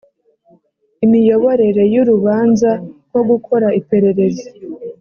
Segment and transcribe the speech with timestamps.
[1.05, 2.69] imiyoborere y urubanza
[3.09, 4.47] nko gukora iperereza